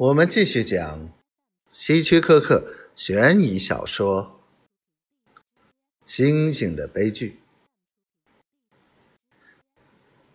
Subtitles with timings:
[0.00, 1.12] 我们继续讲
[1.68, 4.40] 希区柯克悬疑小说
[6.06, 7.38] 《星星的悲剧》。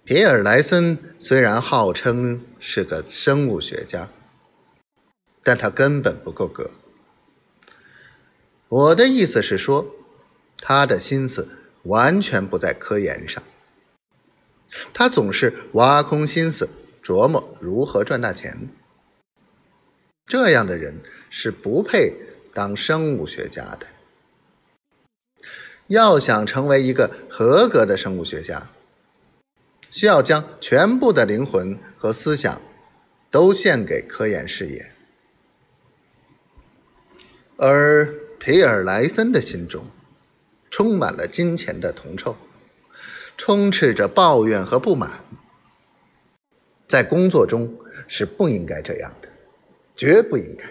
[0.03, 4.11] 皮尔莱森虽然号称是个生物学家，
[5.41, 6.69] 但他根本不够格。
[8.67, 9.95] 我的意思是说，
[10.59, 11.47] 他的心思
[11.85, 13.41] 完全不在科研上，
[14.93, 16.69] 他总是挖空心思
[17.03, 18.69] 琢磨如何赚大钱。
[20.25, 22.13] 这样的人是不配
[22.51, 23.87] 当生物学家的。
[25.87, 28.69] 要想成为一个合格的生物学家，
[29.91, 32.59] 需要将全部的灵魂和思想
[33.29, 34.91] 都献给科研事业。
[37.57, 39.85] 而皮尔莱森的心中
[40.71, 42.35] 充满了金钱的铜臭，
[43.37, 45.23] 充斥着抱怨和不满。
[46.87, 49.29] 在工作中是不应该这样的。
[49.95, 50.65] 绝不应该。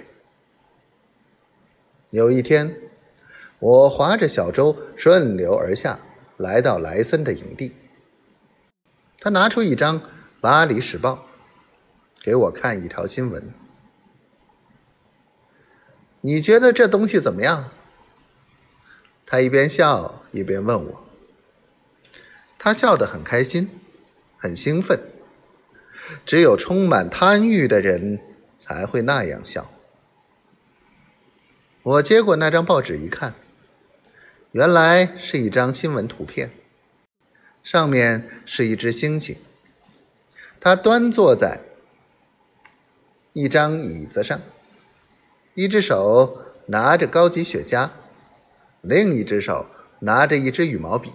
[2.11, 2.77] 有一天，
[3.59, 5.99] 我划着小舟顺流而下，
[6.37, 7.75] 来到莱森的营地。
[9.19, 10.01] 他拿出一张
[10.41, 11.27] 《巴黎时报》，
[12.23, 13.43] 给我看一条新闻。
[16.21, 17.71] 你觉得这东西怎么样？
[19.27, 21.05] 他一边笑一边问我。
[22.59, 23.69] 他笑得很开心，
[24.37, 25.01] 很兴奋。
[26.25, 28.21] 只有充满贪欲的人。
[28.67, 29.71] 才会那样笑。
[31.83, 33.35] 我接过那张报纸一看，
[34.53, 36.51] 原来是一张新闻图片，
[37.63, 39.37] 上面是一只猩猩，
[40.59, 41.61] 它端坐在
[43.35, 44.41] 一张椅子上，
[45.53, 47.91] 一只手拿着高级雪茄，
[48.81, 49.67] 另一只手
[49.99, 51.13] 拿着一支羽毛笔，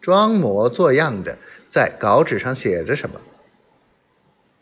[0.00, 1.36] 装模作样的
[1.66, 3.20] 在稿纸上写着什么。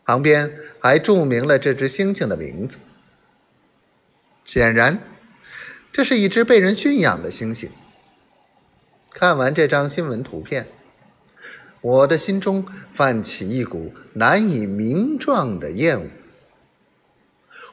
[0.07, 2.79] 旁边还注明了这只猩猩的名字。
[4.45, 5.01] 显然，
[5.93, 7.69] 这是一只被人驯养的猩猩。
[9.11, 10.69] 看完这张新闻图片，
[11.81, 16.07] 我的心中泛起一股难以名状的厌恶。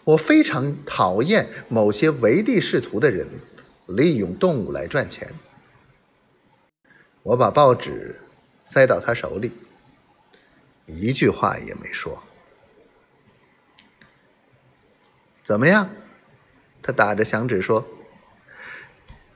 [0.06, 3.28] 我非常讨厌某些唯利是图的人
[3.86, 5.30] 利用动物来赚钱。
[7.22, 8.20] 我把报纸
[8.66, 9.52] 塞到他手里。
[10.86, 12.24] 一句话也没说。
[15.42, 15.90] 怎么样？
[16.82, 17.88] 他打着响指说：“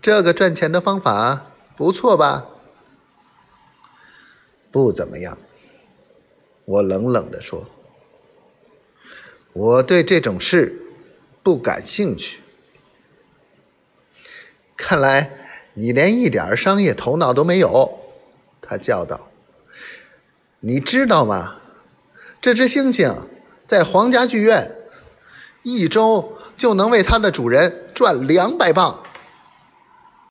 [0.02, 2.48] 这个赚钱的方法不错吧？”
[4.70, 5.38] 不怎么样。
[6.66, 7.70] 我冷冷的说
[9.54, 10.82] ：“我对这种事
[11.42, 12.42] 不感兴趣。”
[14.76, 15.32] 看来
[15.74, 18.00] 你连一点商业头脑都没有。”
[18.62, 19.32] 他叫道。
[20.60, 21.56] 你知道吗？
[22.40, 23.16] 这只猩猩
[23.66, 24.76] 在皇家剧院
[25.64, 29.04] 一周就能为它的主人赚两百磅。